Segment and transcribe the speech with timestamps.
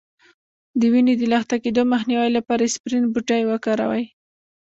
[0.79, 4.03] د وینې د لخته کیدو مخنیوي لپاره اسپرین بوټی وکاروئ